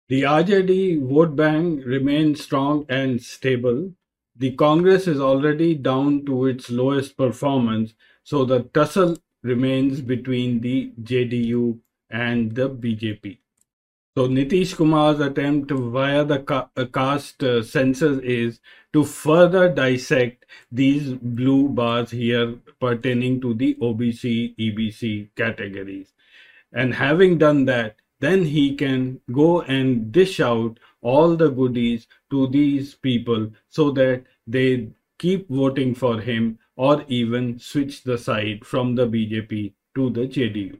The 0.07 0.21
RJD 0.21 1.09
vote 1.09 1.35
bank 1.35 1.83
remains 1.83 2.43
strong 2.43 2.85
and 2.89 3.19
stable. 3.19 3.91
The 4.35 4.51
Congress 4.51 5.07
is 5.07 5.19
already 5.19 5.73
down 5.73 6.25
to 6.27 6.45
its 6.45 6.69
lowest 6.69 7.17
performance, 7.17 7.95
so 8.23 8.45
the 8.45 8.63
tussle 8.63 9.17
remains 9.45 10.01
between 10.01 10.59
the 10.61 10.91
JDU 11.01 11.79
and 12.09 12.55
the 12.55 12.67
BJP. 12.69 13.37
So 14.17 14.27
Nitish 14.27 14.75
Kumar's 14.75 15.19
attempt 15.19 15.71
via 15.71 16.23
the 16.23 16.41
uh, 16.51 16.85
caste 16.85 17.43
uh, 17.43 17.61
census 17.61 18.19
is 18.23 18.59
to 18.93 19.03
further 19.03 19.67
dissect 19.69 20.45
these 20.71 21.13
blue 21.13 21.67
bars 21.69 22.11
here 22.11 22.55
pertaining 22.79 23.39
to 23.41 23.53
the 23.53 23.75
OBC, 23.75 24.55
EBC 24.57 25.29
categories. 25.35 26.13
And 26.71 26.95
having 26.95 27.37
done 27.37 27.65
that, 27.65 27.97
then 28.21 28.45
he 28.45 28.75
can 28.75 29.19
go 29.31 29.61
and 29.61 30.11
dish 30.11 30.39
out 30.39 30.79
all 31.01 31.35
the 31.35 31.49
goodies 31.49 32.07
to 32.31 32.47
these 32.47 32.95
people 32.95 33.51
so 33.69 33.91
that 33.91 34.23
they 34.47 34.89
keep 35.19 35.47
voting 35.49 35.93
for 35.93 36.19
him 36.19 36.57
or 36.75 37.03
even 37.07 37.59
switch 37.59 38.03
the 38.03 38.17
side 38.17 38.65
from 38.65 38.95
the 38.95 39.07
BJP 39.07 39.73
to 39.95 40.09
the 40.09 40.27
JDU. 40.27 40.79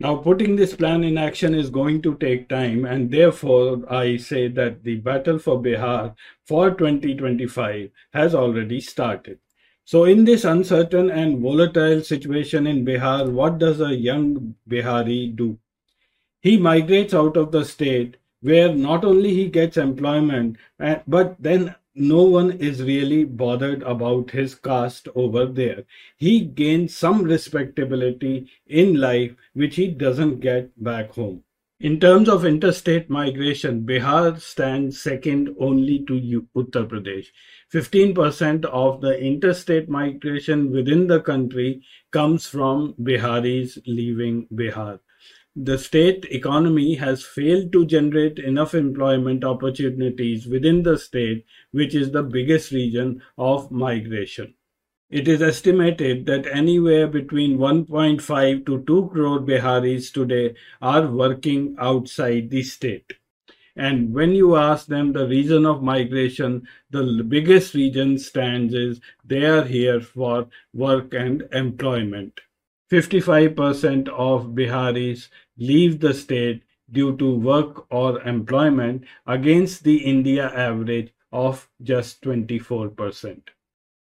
Now, 0.00 0.16
putting 0.16 0.56
this 0.56 0.74
plan 0.74 1.04
in 1.04 1.16
action 1.16 1.54
is 1.54 1.70
going 1.70 2.02
to 2.02 2.16
take 2.16 2.48
time, 2.48 2.84
and 2.84 3.08
therefore, 3.08 3.82
I 3.88 4.16
say 4.16 4.48
that 4.48 4.82
the 4.82 4.96
battle 4.96 5.38
for 5.38 5.62
Bihar 5.62 6.16
for 6.44 6.70
2025 6.70 7.88
has 8.12 8.34
already 8.34 8.80
started. 8.80 9.38
So, 9.84 10.04
in 10.04 10.24
this 10.24 10.44
uncertain 10.44 11.08
and 11.10 11.40
volatile 11.40 12.02
situation 12.02 12.66
in 12.66 12.84
Bihar, 12.84 13.30
what 13.30 13.58
does 13.58 13.80
a 13.80 13.94
young 13.94 14.56
Bihari 14.66 15.28
do? 15.28 15.56
He 16.40 16.56
migrates 16.56 17.14
out 17.14 17.36
of 17.36 17.52
the 17.52 17.64
state 17.64 18.16
where 18.40 18.74
not 18.74 19.04
only 19.04 19.32
he 19.32 19.46
gets 19.48 19.76
employment, 19.76 20.56
but 21.06 21.36
then 21.38 21.76
no 21.94 22.22
one 22.22 22.52
is 22.52 22.82
really 22.82 23.24
bothered 23.24 23.82
about 23.82 24.30
his 24.30 24.54
caste 24.54 25.08
over 25.14 25.46
there. 25.46 25.84
He 26.16 26.40
gains 26.40 26.96
some 26.96 27.22
respectability 27.22 28.50
in 28.66 28.94
life 28.94 29.34
which 29.52 29.76
he 29.76 29.88
doesn't 29.88 30.40
get 30.40 30.70
back 30.82 31.12
home. 31.14 31.44
In 31.80 31.98
terms 31.98 32.28
of 32.28 32.44
interstate 32.44 33.10
migration, 33.10 33.82
Bihar 33.82 34.40
stands 34.40 35.02
second 35.02 35.54
only 35.58 36.04
to 36.06 36.46
Uttar 36.54 36.86
Pradesh. 36.86 37.26
15% 37.74 38.64
of 38.66 39.00
the 39.00 39.18
interstate 39.18 39.88
migration 39.88 40.70
within 40.70 41.08
the 41.08 41.20
country 41.20 41.82
comes 42.12 42.46
from 42.46 42.94
Biharis 43.00 43.82
leaving 43.84 44.46
Bihar. 44.54 45.00
The 45.54 45.76
state 45.76 46.24
economy 46.30 46.94
has 46.94 47.22
failed 47.22 47.72
to 47.72 47.84
generate 47.84 48.38
enough 48.38 48.74
employment 48.74 49.44
opportunities 49.44 50.46
within 50.46 50.82
the 50.82 50.96
state, 50.96 51.44
which 51.72 51.94
is 51.94 52.10
the 52.10 52.22
biggest 52.22 52.72
region 52.72 53.22
of 53.36 53.70
migration. 53.70 54.54
It 55.10 55.28
is 55.28 55.42
estimated 55.42 56.24
that 56.24 56.46
anywhere 56.46 57.06
between 57.06 57.58
1.5 57.58 58.64
to 58.64 58.82
2 58.84 59.10
crore 59.12 59.40
Biharis 59.40 60.10
today 60.10 60.54
are 60.80 61.06
working 61.06 61.76
outside 61.78 62.48
the 62.48 62.62
state. 62.62 63.12
And 63.76 64.14
when 64.14 64.32
you 64.32 64.56
ask 64.56 64.86
them 64.86 65.12
the 65.12 65.28
reason 65.28 65.66
of 65.66 65.82
migration, 65.82 66.66
the 66.90 67.22
biggest 67.28 67.74
reason 67.74 68.18
stands 68.18 68.72
is 68.72 69.00
they 69.22 69.44
are 69.44 69.64
here 69.64 70.00
for 70.00 70.48
work 70.72 71.12
and 71.12 71.46
employment. 71.52 72.40
55% 72.92 74.08
of 74.08 74.48
Biharis 74.48 75.28
leave 75.56 76.00
the 76.00 76.14
state 76.14 76.62
due 76.90 77.16
to 77.16 77.34
work 77.34 77.86
or 77.90 78.20
employment 78.22 79.04
against 79.26 79.84
the 79.84 79.96
India 79.98 80.50
average 80.54 81.12
of 81.32 81.68
just 81.82 82.22
24%. 82.22 83.50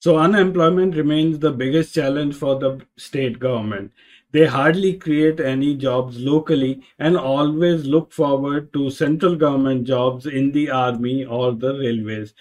So 0.01 0.17
unemployment 0.17 0.95
remains 0.95 1.39
the 1.39 1.51
biggest 1.51 1.93
challenge 1.93 2.35
for 2.35 2.57
the 2.59 2.81
state 2.97 3.39
government. 3.39 3.91
They 4.31 4.45
hardly 4.45 4.93
create 4.93 5.39
any 5.39 5.75
jobs 5.75 6.19
locally 6.19 6.83
and 6.99 7.17
always 7.17 7.85
look 7.85 8.11
forward 8.11 8.71
to 8.73 8.89
central 8.91 9.35
government 9.35 9.85
jobs 9.87 10.25
in 10.25 10.51
the 10.51 10.69
army 10.69 11.25
or 11.25 11.53
the 11.53 11.73
railways. 11.73 12.33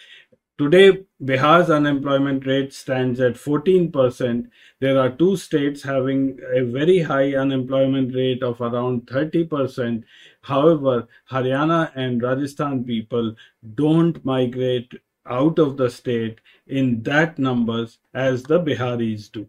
Today, 0.59 1.05
Bihar's 1.23 1.71
unemployment 1.71 2.45
rate 2.45 2.73
stands 2.73 3.21
at 3.21 3.35
14%. 3.35 4.51
There 4.81 4.99
are 4.99 5.09
two 5.09 5.37
states 5.37 5.85
having 5.85 6.41
a 6.53 6.65
very 6.65 6.99
high 6.99 7.37
unemployment 7.37 8.13
rate 8.13 8.43
of 8.43 8.61
around 8.61 9.07
30%. 9.07 10.03
However, 10.43 11.07
Haryana 11.31 11.93
and 11.95 12.21
Rajasthan 12.21 12.83
people 12.83 13.37
don't 13.77 14.25
migrate 14.25 14.93
out 15.27 15.61
of 15.61 15.77
the 15.77 15.89
state 15.91 16.41
in 16.67 17.05
that 17.05 17.39
numbers 17.39 17.99
as 18.13 18.43
the 18.43 18.59
Biharis 18.59 19.31
do. 19.31 19.47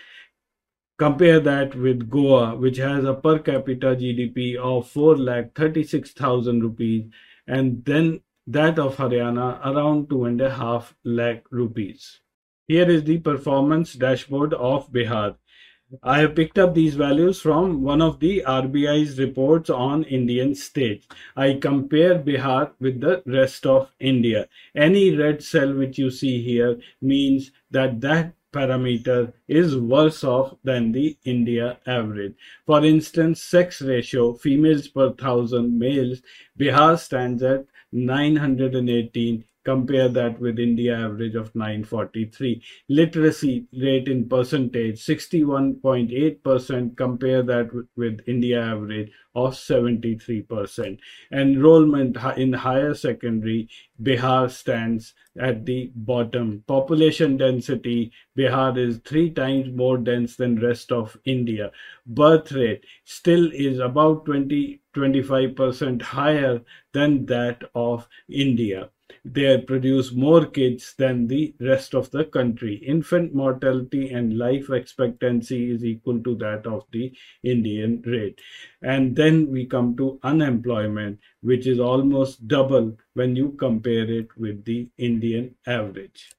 Compare 0.99 1.41
that 1.41 1.75
with 1.75 2.09
Goa, 2.09 2.55
which 2.57 2.77
has 2.77 3.05
a 3.05 3.15
per 3.15 3.41
capita 3.41 3.97
GDP 3.97 4.55
of 4.55 4.89
4 4.89 5.17
lakh 5.17 5.53
36,000 5.57 6.63
rupees, 6.63 7.11
and 7.49 7.85
then 7.85 8.21
that 8.47 8.79
of 8.79 8.97
Haryana 8.97 9.61
around 9.65 10.09
2.5 10.09 10.95
lakh 11.05 11.45
rupees. 11.51 12.21
Here 12.69 12.89
is 12.89 13.05
the 13.05 13.19
performance 13.19 13.95
dashboard 13.95 14.55
of 14.55 14.93
Bihar. 14.93 15.37
I 16.03 16.19
have 16.19 16.35
picked 16.35 16.59
up 16.59 16.75
these 16.75 16.97
values 16.97 17.41
from 17.41 17.83
one 17.83 18.03
of 18.03 18.19
the 18.19 18.43
RBI's 18.45 19.21
reports 19.21 19.71
on 19.71 20.03
Indian 20.05 20.55
states. 20.55 21.07
I 21.37 21.55
compare 21.55 22.19
Bihar 22.19 22.73
with 22.81 23.01
the 23.01 23.23
rest 23.25 23.67
of 23.67 23.91
India. 24.01 24.49
Any 24.75 25.17
red 25.17 25.45
cell 25.45 25.73
which 25.73 25.97
you 25.97 26.11
see 26.11 26.43
here 26.43 26.81
means 27.01 27.53
that 27.71 28.01
that 28.01 28.35
parameter 28.53 29.33
is 29.47 29.77
worse 29.77 30.25
off 30.25 30.57
than 30.65 30.91
the 30.91 31.17
India 31.25 31.79
average. 31.87 32.35
For 32.67 32.85
instance, 32.85 33.43
sex 33.43 33.81
ratio, 33.83 34.33
females 34.35 34.89
per 34.89 35.13
thousand 35.13 35.79
males, 35.79 36.23
Bihar 36.59 36.99
stands 36.99 37.43
at 37.43 37.67
918 37.97 39.43
Compare 39.67 40.09
that 40.11 40.39
with 40.39 40.61
India 40.61 40.97
average 40.97 41.35
of 41.35 41.53
943. 41.57 42.63
Literacy 42.89 43.67
rate 43.73 44.07
in 44.07 44.29
percentage 44.29 45.05
61.8%. 45.05 46.97
Compare 46.97 47.43
that 47.43 47.71
with 47.97 48.21
India 48.29 48.63
average 48.63 49.11
of 49.35 49.55
73%. 49.55 50.99
Enrollment 51.33 52.17
in 52.37 52.53
higher 52.53 52.95
secondary, 52.95 53.69
Bihar 54.01 54.49
stands 54.53 55.15
at 55.37 55.67
the 55.67 55.91
bottom. 55.97 56.63
Population 56.69 57.37
density, 57.37 58.13
Bihar 58.39 58.79
is 58.79 58.99
three 58.99 59.31
times 59.31 59.75
more 59.75 59.99
dense 59.99 60.37
than 60.37 60.61
rest 60.61 60.93
of 60.93 61.19
India. 61.25 61.73
Birth 62.07 62.53
rate 62.53 62.85
still 63.05 63.51
is 63.53 63.81
about 63.81 64.27
20 64.27 64.81
25% 64.95 66.01
higher 66.01 66.63
than 66.95 67.27
that 67.27 67.63
of 67.75 68.09
India 68.31 68.89
they 69.33 69.59
produce 69.59 70.13
more 70.13 70.47
kids 70.47 70.95
than 70.99 71.27
the 71.27 71.53
rest 71.61 71.95
of 71.95 72.11
the 72.13 72.25
country. 72.25 72.77
Infant 72.77 73.35
mortality 73.35 74.11
and 74.13 74.39
life 74.39 74.71
expectancy 74.71 75.71
is 75.73 75.85
equal 75.85 76.23
to 76.23 76.37
that 76.37 76.67
of 76.67 76.85
the 76.93 77.13
Indian 77.43 78.03
rate. 78.07 78.41
And 78.83 79.17
then 79.17 79.51
we 79.51 79.67
come 79.67 79.97
to 79.97 80.21
unemployment, 80.23 81.19
which 81.41 81.67
is 81.67 81.81
almost 81.81 82.47
double 82.47 82.97
when 83.15 83.35
you 83.35 83.53
compare 83.59 84.09
it 84.09 84.29
with 84.37 84.65
the 84.65 84.89
Indian 84.97 85.57
average. 85.67 86.33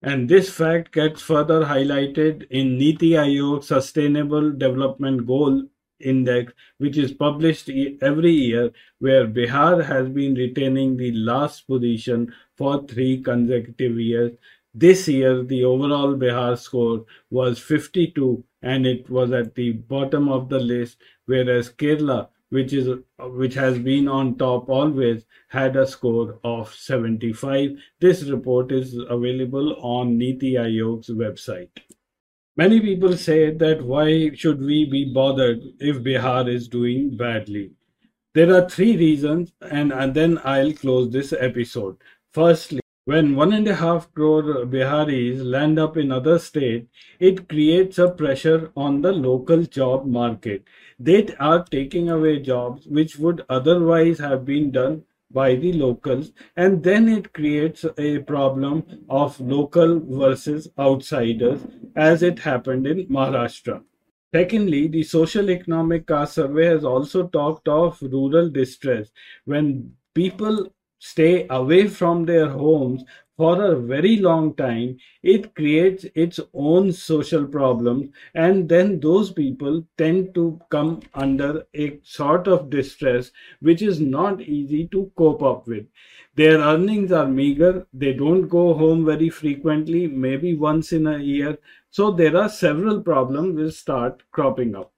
And 0.00 0.28
this 0.28 0.48
fact 0.48 0.92
gets 0.92 1.20
further 1.20 1.64
highlighted 1.64 2.46
in 2.50 2.78
Niti 2.78 3.10
Aayog 3.10 3.64
Sustainable 3.64 4.52
Development 4.52 5.26
Goal 5.26 5.64
index 6.00 6.52
which 6.78 6.96
is 6.96 7.12
published 7.12 7.70
every 8.00 8.30
year 8.30 8.70
where 8.98 9.26
Bihar 9.26 9.84
has 9.84 10.08
been 10.08 10.34
retaining 10.34 10.96
the 10.96 11.12
last 11.12 11.66
position 11.66 12.32
for 12.56 12.86
three 12.86 13.22
consecutive 13.22 13.98
years. 13.98 14.32
This 14.74 15.08
year 15.08 15.42
the 15.42 15.64
overall 15.64 16.14
Bihar 16.14 16.58
score 16.58 17.04
was 17.30 17.58
52 17.58 18.44
and 18.62 18.86
it 18.86 19.08
was 19.10 19.32
at 19.32 19.54
the 19.54 19.72
bottom 19.72 20.28
of 20.28 20.48
the 20.48 20.58
list 20.58 20.98
whereas 21.26 21.70
Kerala 21.70 22.28
which 22.50 22.72
is 22.72 22.88
which 23.18 23.54
has 23.54 23.78
been 23.78 24.08
on 24.08 24.36
top 24.36 24.68
always 24.68 25.24
had 25.48 25.76
a 25.76 25.86
score 25.86 26.38
of 26.44 26.72
75 26.74 27.70
this 28.00 28.22
report 28.24 28.72
is 28.72 28.96
available 29.08 29.76
on 29.80 30.16
niti 30.16 30.52
aayog's 30.54 31.10
website 31.10 31.68
Many 32.58 32.80
people 32.80 33.16
say 33.16 33.52
that 33.52 33.82
why 33.82 34.34
should 34.34 34.60
we 34.60 34.84
be 34.84 35.04
bothered 35.04 35.60
if 35.78 36.02
Bihar 36.02 36.48
is 36.52 36.66
doing 36.66 37.16
badly? 37.16 37.70
There 38.34 38.52
are 38.52 38.68
three 38.68 38.96
reasons, 38.96 39.52
and, 39.60 39.92
and 39.92 40.12
then 40.12 40.40
I'll 40.42 40.72
close 40.72 41.08
this 41.12 41.32
episode. 41.32 41.98
Firstly, 42.32 42.80
when 43.04 43.36
one 43.36 43.52
and 43.52 43.68
a 43.68 43.76
half 43.76 44.12
crore 44.12 44.66
Biharis 44.66 45.40
land 45.44 45.78
up 45.78 45.96
in 45.96 46.10
other 46.10 46.40
states, 46.40 46.88
it 47.20 47.48
creates 47.48 47.96
a 47.96 48.10
pressure 48.10 48.72
on 48.76 49.02
the 49.02 49.12
local 49.12 49.62
job 49.62 50.04
market. 50.04 50.64
They 50.98 51.28
are 51.38 51.62
taking 51.62 52.10
away 52.10 52.40
jobs 52.40 52.88
which 52.88 53.20
would 53.20 53.44
otherwise 53.48 54.18
have 54.18 54.44
been 54.44 54.72
done 54.72 55.04
by 55.30 55.54
the 55.54 55.72
locals 55.72 56.32
and 56.56 56.82
then 56.82 57.08
it 57.08 57.32
creates 57.32 57.84
a 57.98 58.18
problem 58.20 58.84
of 59.08 59.38
local 59.40 60.00
versus 60.00 60.68
outsiders 60.78 61.60
as 61.96 62.22
it 62.22 62.38
happened 62.38 62.86
in 62.86 63.06
Maharashtra. 63.06 63.82
Secondly, 64.34 64.88
the 64.88 65.02
social 65.02 65.50
economic 65.50 66.06
caste 66.06 66.34
survey 66.34 66.66
has 66.66 66.84
also 66.84 67.28
talked 67.28 67.68
of 67.68 68.00
rural 68.02 68.50
distress. 68.50 69.10
When 69.44 69.92
people 70.14 70.72
stay 70.98 71.46
away 71.48 71.88
from 71.88 72.24
their 72.24 72.48
homes 72.48 73.04
for 73.38 73.64
a 73.64 73.80
very 73.80 74.16
long 74.18 74.54
time, 74.54 74.98
it 75.22 75.54
creates 75.54 76.04
its 76.14 76.40
own 76.52 76.92
social 76.92 77.46
problems, 77.46 78.10
and 78.34 78.68
then 78.68 79.00
those 79.00 79.32
people 79.32 79.82
tend 79.96 80.34
to 80.34 80.60
come 80.70 81.00
under 81.14 81.66
a 81.74 81.98
sort 82.02 82.46
of 82.48 82.68
distress 82.68 83.32
which 83.60 83.80
is 83.80 84.00
not 84.00 84.42
easy 84.42 84.86
to 84.88 85.10
cope 85.16 85.42
up 85.42 85.66
with. 85.66 85.86
Their 86.34 86.58
earnings 86.58 87.12
are 87.12 87.28
meager, 87.28 87.86
they 87.94 88.12
don't 88.12 88.48
go 88.48 88.74
home 88.74 89.06
very 89.06 89.30
frequently, 89.30 90.06
maybe 90.06 90.54
once 90.54 90.92
in 90.92 91.06
a 91.06 91.18
year, 91.18 91.58
so 91.90 92.10
there 92.10 92.36
are 92.36 92.50
several 92.50 93.00
problems 93.02 93.56
will 93.56 93.70
start 93.70 94.22
cropping 94.32 94.74
up. 94.76 94.92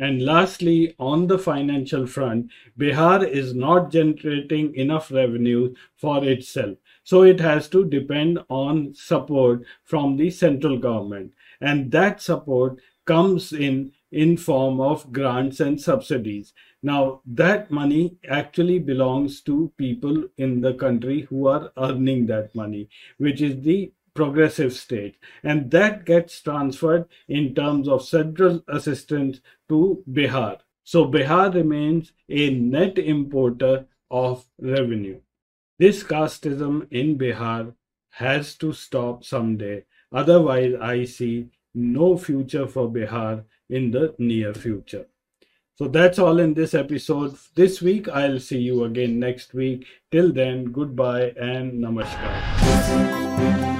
And 0.00 0.24
lastly, 0.24 0.96
on 0.98 1.26
the 1.28 1.38
financial 1.38 2.06
front, 2.06 2.50
Bihar 2.78 3.28
is 3.28 3.54
not 3.54 3.92
generating 3.92 4.74
enough 4.74 5.12
revenue 5.12 5.74
for 5.96 6.24
itself. 6.24 6.78
So 7.10 7.24
it 7.24 7.40
has 7.40 7.66
to 7.70 7.84
depend 7.84 8.38
on 8.48 8.94
support 8.94 9.64
from 9.82 10.16
the 10.16 10.30
central 10.30 10.78
government. 10.78 11.32
And 11.60 11.90
that 11.90 12.22
support 12.22 12.78
comes 13.04 13.52
in 13.52 13.90
in 14.12 14.36
form 14.36 14.80
of 14.80 15.10
grants 15.10 15.58
and 15.58 15.80
subsidies. 15.80 16.52
Now, 16.84 17.22
that 17.26 17.68
money 17.68 18.16
actually 18.28 18.78
belongs 18.78 19.40
to 19.40 19.72
people 19.76 20.28
in 20.36 20.60
the 20.60 20.74
country 20.74 21.22
who 21.22 21.48
are 21.48 21.72
earning 21.76 22.26
that 22.26 22.54
money, 22.54 22.88
which 23.18 23.42
is 23.42 23.60
the 23.64 23.92
progressive 24.14 24.72
state. 24.72 25.16
And 25.42 25.68
that 25.72 26.04
gets 26.04 26.40
transferred 26.40 27.06
in 27.26 27.56
terms 27.56 27.88
of 27.88 28.04
central 28.04 28.62
assistance 28.68 29.40
to 29.68 30.04
Bihar. 30.08 30.60
So 30.84 31.06
Bihar 31.06 31.52
remains 31.52 32.12
a 32.28 32.50
net 32.50 33.00
importer 33.00 33.86
of 34.12 34.44
revenue. 34.60 35.18
This 35.80 36.02
casteism 36.04 36.86
in 36.90 37.16
Bihar 37.16 37.72
has 38.10 38.54
to 38.56 38.70
stop 38.74 39.24
someday. 39.24 39.86
Otherwise, 40.12 40.74
I 40.78 41.04
see 41.06 41.46
no 41.74 42.18
future 42.18 42.66
for 42.66 42.90
Bihar 42.90 43.44
in 43.70 43.90
the 43.90 44.14
near 44.18 44.52
future. 44.52 45.06
So 45.76 45.88
that's 45.88 46.18
all 46.18 46.38
in 46.38 46.52
this 46.52 46.74
episode 46.74 47.34
this 47.54 47.80
week. 47.80 48.10
I'll 48.10 48.40
see 48.40 48.58
you 48.58 48.84
again 48.84 49.18
next 49.18 49.54
week. 49.54 49.86
Till 50.10 50.34
then, 50.34 50.70
goodbye 50.70 51.32
and 51.40 51.82
namaskar. 51.82 53.79